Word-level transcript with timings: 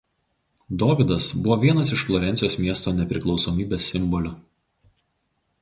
Dovydas 0.83 1.27
buvo 1.41 1.57
vienas 1.65 1.93
iš 1.97 2.07
Florencijos 2.09 2.57
miesto 2.65 2.97
nepriklausomybės 3.03 3.93
simbolių. 3.93 4.37